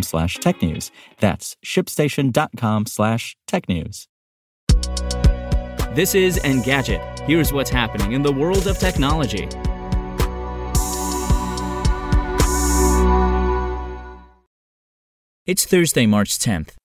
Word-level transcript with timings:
slash 0.00 0.38
technews. 0.38 0.90
That's 1.18 1.56
shipstation.com 1.62 2.86
slash 2.86 3.36
tech 3.46 3.68
news. 3.68 4.08
This 5.94 6.14
is 6.14 6.38
Engadget. 6.38 7.20
Here's 7.26 7.52
what's 7.52 7.68
happening 7.68 8.12
in 8.12 8.22
the 8.22 8.32
world 8.32 8.66
of 8.66 8.78
technology. 8.78 9.46
It's 15.44 15.66
Thursday, 15.66 16.06
March 16.06 16.38
10th. 16.38 16.76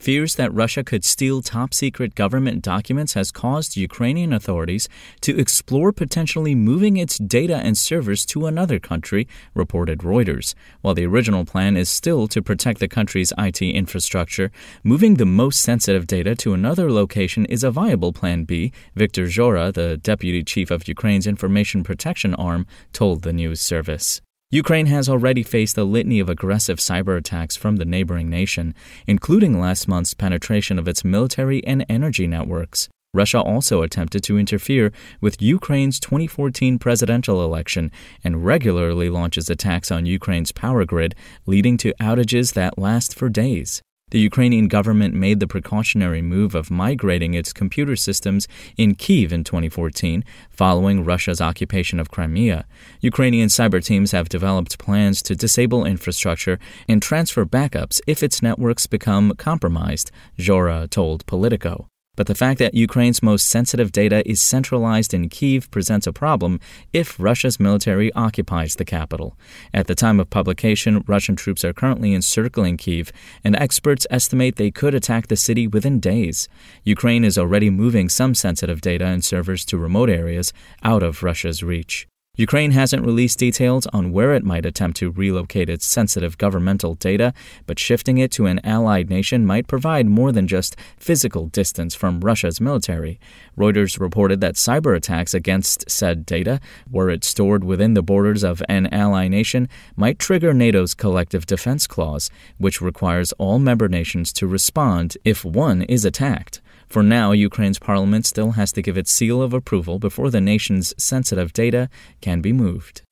Fears 0.00 0.36
that 0.36 0.54
Russia 0.54 0.82
could 0.82 1.04
steal 1.04 1.42
top 1.42 1.74
secret 1.74 2.14
government 2.14 2.62
documents 2.62 3.12
has 3.12 3.30
caused 3.30 3.76
Ukrainian 3.76 4.32
authorities 4.32 4.88
to 5.20 5.38
explore 5.38 5.92
potentially 5.92 6.54
moving 6.54 6.96
its 6.96 7.18
data 7.18 7.56
and 7.56 7.76
servers 7.76 8.24
to 8.26 8.46
another 8.46 8.78
country, 8.78 9.28
reported 9.52 9.98
Reuters. 9.98 10.54
While 10.80 10.94
the 10.94 11.04
original 11.04 11.44
plan 11.44 11.76
is 11.76 11.90
still 11.90 12.28
to 12.28 12.40
protect 12.40 12.80
the 12.80 12.88
country's 12.88 13.34
IT 13.36 13.60
infrastructure, 13.60 14.50
moving 14.82 15.16
the 15.16 15.26
most 15.26 15.60
sensitive 15.60 16.06
data 16.06 16.34
to 16.36 16.54
another 16.54 16.90
location 16.90 17.44
is 17.44 17.62
a 17.62 17.70
viable 17.70 18.14
plan 18.14 18.44
B, 18.44 18.72
Viktor 18.94 19.26
Zhora, 19.26 19.70
the 19.70 19.98
deputy 19.98 20.42
chief 20.42 20.70
of 20.70 20.88
Ukraine's 20.88 21.26
information 21.26 21.84
protection 21.84 22.34
arm, 22.36 22.66
told 22.94 23.20
the 23.20 23.34
news 23.34 23.60
service. 23.60 24.22
Ukraine 24.52 24.86
has 24.86 25.08
already 25.08 25.44
faced 25.44 25.78
a 25.78 25.84
litany 25.84 26.18
of 26.18 26.28
aggressive 26.28 26.78
cyber 26.78 27.16
attacks 27.16 27.54
from 27.54 27.76
the 27.76 27.84
neighboring 27.84 28.28
nation, 28.28 28.74
including 29.06 29.60
last 29.60 29.86
month's 29.86 30.12
penetration 30.12 30.76
of 30.76 30.88
its 30.88 31.04
military 31.04 31.64
and 31.64 31.86
energy 31.88 32.26
networks. 32.26 32.88
Russia 33.14 33.40
also 33.40 33.82
attempted 33.82 34.24
to 34.24 34.38
interfere 34.38 34.90
with 35.20 35.40
Ukraine's 35.40 36.00
2014 36.00 36.80
presidential 36.80 37.44
election 37.44 37.92
and 38.24 38.44
regularly 38.44 39.08
launches 39.08 39.48
attacks 39.48 39.92
on 39.92 40.04
Ukraine's 40.04 40.50
power 40.50 40.84
grid, 40.84 41.14
leading 41.46 41.76
to 41.76 41.94
outages 42.00 42.54
that 42.54 42.76
last 42.76 43.14
for 43.14 43.28
days. 43.28 43.82
The 44.10 44.18
Ukrainian 44.18 44.66
government 44.66 45.14
made 45.14 45.38
the 45.38 45.46
precautionary 45.46 46.22
move 46.22 46.54
of 46.54 46.70
migrating 46.70 47.34
its 47.34 47.52
computer 47.52 47.94
systems 47.94 48.48
in 48.76 48.96
Kiev 48.96 49.32
in 49.32 49.44
2014, 49.44 50.24
following 50.50 51.04
Russia's 51.04 51.40
occupation 51.40 52.00
of 52.00 52.10
Crimea. 52.10 52.66
Ukrainian 53.00 53.48
cyber 53.48 53.84
teams 53.84 54.12
have 54.12 54.28
developed 54.28 54.78
plans 54.78 55.22
to 55.22 55.36
disable 55.36 55.84
infrastructure 55.84 56.58
and 56.88 57.00
transfer 57.00 57.44
backups 57.44 58.00
if 58.06 58.22
its 58.22 58.42
networks 58.42 58.86
become 58.86 59.34
compromised, 59.36 60.10
Zhora 60.38 60.88
told 60.88 61.26
Politico. 61.26 61.89
But 62.20 62.26
the 62.26 62.34
fact 62.34 62.58
that 62.58 62.74
Ukraine's 62.74 63.22
most 63.22 63.48
sensitive 63.48 63.92
data 63.92 64.22
is 64.28 64.42
centralized 64.42 65.14
in 65.14 65.30
Kiev 65.30 65.70
presents 65.70 66.06
a 66.06 66.12
problem 66.12 66.60
if 66.92 67.18
Russia's 67.18 67.58
military 67.58 68.12
occupies 68.12 68.76
the 68.76 68.84
capital. 68.84 69.38
At 69.72 69.86
the 69.86 69.94
time 69.94 70.20
of 70.20 70.28
publication, 70.28 71.02
Russian 71.06 71.34
troops 71.34 71.64
are 71.64 71.72
currently 71.72 72.12
encircling 72.12 72.76
Kiev, 72.76 73.10
and 73.42 73.56
experts 73.56 74.06
estimate 74.10 74.56
they 74.56 74.70
could 74.70 74.94
attack 74.94 75.28
the 75.28 75.34
city 75.34 75.66
within 75.66 75.98
days. 75.98 76.46
Ukraine 76.84 77.24
is 77.24 77.38
already 77.38 77.70
moving 77.70 78.10
some 78.10 78.34
sensitive 78.34 78.82
data 78.82 79.06
and 79.06 79.24
servers 79.24 79.64
to 79.64 79.78
remote 79.78 80.10
areas 80.10 80.52
out 80.82 81.02
of 81.02 81.22
Russia's 81.22 81.62
reach. 81.62 82.06
Ukraine 82.40 82.70
hasn't 82.70 83.04
released 83.04 83.38
details 83.38 83.86
on 83.88 84.12
where 84.12 84.32
it 84.32 84.46
might 84.46 84.64
attempt 84.64 84.96
to 84.96 85.10
relocate 85.10 85.68
its 85.68 85.84
sensitive 85.84 86.38
governmental 86.38 86.94
data, 86.94 87.34
but 87.66 87.78
shifting 87.78 88.16
it 88.16 88.30
to 88.30 88.46
an 88.46 88.62
allied 88.64 89.10
nation 89.10 89.44
might 89.44 89.66
provide 89.66 90.06
more 90.06 90.32
than 90.32 90.48
just 90.48 90.74
physical 90.96 91.48
distance 91.48 91.94
from 91.94 92.22
Russia's 92.22 92.58
military. 92.58 93.20
Reuters 93.58 94.00
reported 94.00 94.40
that 94.40 94.54
cyber 94.54 94.96
attacks 94.96 95.34
against 95.34 95.90
said 95.90 96.24
data, 96.24 96.60
were 96.90 97.10
it 97.10 97.24
stored 97.24 97.62
within 97.62 97.92
the 97.92 98.02
borders 98.02 98.42
of 98.42 98.62
an 98.70 98.86
ally 98.86 99.28
nation, 99.28 99.68
might 99.94 100.18
trigger 100.18 100.54
NATO's 100.54 100.94
collective 100.94 101.44
defense 101.44 101.86
clause, 101.86 102.30
which 102.56 102.80
requires 102.80 103.32
all 103.32 103.58
member 103.58 103.86
nations 103.86 104.32
to 104.32 104.46
respond 104.46 105.18
if 105.26 105.44
one 105.44 105.82
is 105.82 106.06
attacked. 106.06 106.62
For 106.90 107.04
now, 107.04 107.30
Ukraine's 107.30 107.78
parliament 107.78 108.26
still 108.26 108.50
has 108.52 108.72
to 108.72 108.82
give 108.82 108.98
its 108.98 109.12
seal 109.12 109.40
of 109.40 109.54
approval 109.54 110.00
before 110.00 110.28
the 110.28 110.40
nation's 110.40 110.92
sensitive 110.98 111.52
data 111.52 111.88
can 112.20 112.40
be 112.40 112.52
moved. 112.52 113.02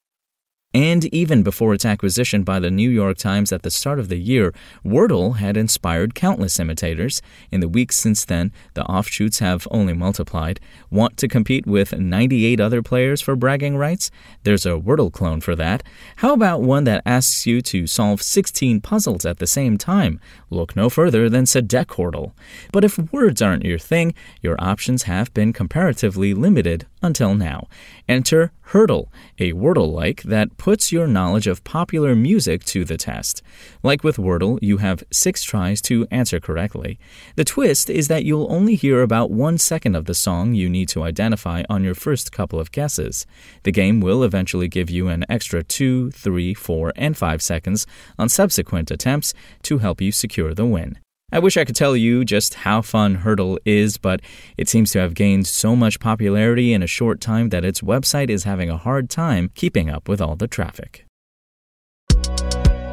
And 0.78 1.12
even 1.12 1.42
before 1.42 1.74
its 1.74 1.84
acquisition 1.84 2.44
by 2.44 2.60
the 2.60 2.70
New 2.70 2.88
York 2.88 3.18
Times 3.18 3.50
at 3.50 3.62
the 3.62 3.70
start 3.70 3.98
of 3.98 4.08
the 4.08 4.16
year, 4.16 4.54
Wordle 4.84 5.38
had 5.38 5.56
inspired 5.56 6.14
countless 6.14 6.60
imitators. 6.60 7.20
In 7.50 7.58
the 7.58 7.68
weeks 7.68 7.96
since 7.96 8.24
then, 8.24 8.52
the 8.74 8.84
offshoots 8.84 9.40
have 9.40 9.66
only 9.72 9.92
multiplied. 9.92 10.60
Want 10.88 11.16
to 11.16 11.26
compete 11.26 11.66
with 11.66 11.98
98 11.98 12.60
other 12.60 12.80
players 12.80 13.20
for 13.20 13.34
bragging 13.34 13.76
rights? 13.76 14.12
There's 14.44 14.64
a 14.64 14.78
Wordle 14.78 15.12
clone 15.12 15.40
for 15.40 15.56
that. 15.56 15.82
How 16.18 16.32
about 16.32 16.62
one 16.62 16.84
that 16.84 17.02
asks 17.04 17.44
you 17.44 17.60
to 17.62 17.88
solve 17.88 18.22
16 18.22 18.80
puzzles 18.80 19.26
at 19.26 19.40
the 19.40 19.48
same 19.48 19.78
time? 19.78 20.20
Look 20.48 20.76
no 20.76 20.88
further 20.88 21.28
than 21.28 21.42
Sedecordle. 21.42 22.34
But 22.70 22.84
if 22.84 22.98
words 23.12 23.42
aren't 23.42 23.64
your 23.64 23.80
thing, 23.80 24.14
your 24.42 24.54
options 24.60 25.02
have 25.02 25.34
been 25.34 25.52
comparatively 25.52 26.34
limited 26.34 26.86
until 27.02 27.34
now. 27.34 27.66
Enter 28.08 28.52
Heardle, 28.72 29.08
a 29.38 29.54
Wordle 29.54 29.90
like 29.90 30.22
that 30.24 30.58
puts 30.68 30.92
your 30.92 31.06
knowledge 31.06 31.46
of 31.46 31.64
popular 31.64 32.14
music 32.14 32.62
to 32.62 32.84
the 32.84 32.98
test. 32.98 33.40
Like 33.82 34.04
with 34.04 34.18
Wordle, 34.18 34.58
you 34.60 34.76
have 34.76 35.02
six 35.10 35.42
tries 35.42 35.80
to 35.88 36.06
answer 36.10 36.40
correctly. 36.40 36.98
The 37.36 37.44
twist 37.46 37.88
is 37.88 38.08
that 38.08 38.26
you'll 38.26 38.52
only 38.52 38.74
hear 38.74 39.00
about 39.00 39.30
one 39.30 39.56
second 39.56 39.96
of 39.96 40.04
the 40.04 40.12
song 40.12 40.52
you 40.52 40.68
need 40.68 40.90
to 40.90 41.04
identify 41.04 41.62
on 41.70 41.84
your 41.84 41.94
first 41.94 42.32
couple 42.32 42.60
of 42.60 42.70
guesses. 42.70 43.26
The 43.62 43.72
game 43.72 44.02
will 44.02 44.22
eventually 44.22 44.68
give 44.68 44.90
you 44.90 45.08
an 45.08 45.24
extra 45.30 45.62
two, 45.62 46.10
three, 46.10 46.52
four, 46.52 46.92
and 46.96 47.16
five 47.16 47.40
seconds 47.40 47.86
on 48.18 48.28
subsequent 48.28 48.90
attempts 48.90 49.32
to 49.62 49.78
help 49.78 50.02
you 50.02 50.12
secure 50.12 50.52
the 50.52 50.66
win. 50.66 50.98
I 51.30 51.40
wish 51.40 51.58
I 51.58 51.66
could 51.66 51.76
tell 51.76 51.94
you 51.94 52.24
just 52.24 52.54
how 52.54 52.80
fun 52.80 53.16
Heardle 53.16 53.58
is, 53.66 53.98
but 53.98 54.20
it 54.56 54.66
seems 54.66 54.92
to 54.92 55.00
have 55.00 55.12
gained 55.12 55.46
so 55.46 55.76
much 55.76 56.00
popularity 56.00 56.72
in 56.72 56.82
a 56.82 56.86
short 56.86 57.20
time 57.20 57.50
that 57.50 57.66
its 57.66 57.82
website 57.82 58.30
is 58.30 58.44
having 58.44 58.70
a 58.70 58.78
hard 58.78 59.10
time 59.10 59.50
keeping 59.54 59.90
up 59.90 60.08
with 60.08 60.22
all 60.22 60.36
the 60.36 60.48
traffic. 60.48 61.04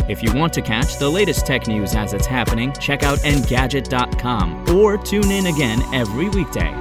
If 0.09 0.21
you 0.21 0.33
want 0.33 0.51
to 0.53 0.61
catch 0.61 0.97
the 0.97 1.09
latest 1.09 1.45
tech 1.45 1.65
news 1.67 1.95
as 1.95 2.11
it's 2.11 2.25
happening, 2.25 2.73
check 2.73 3.03
out 3.03 3.19
Engadget.com 3.19 4.69
or 4.75 4.97
tune 4.97 5.31
in 5.31 5.47
again 5.47 5.81
every 5.93 6.27
weekday. 6.27 6.73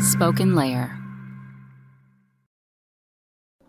SpokenLayer. 0.00 1.05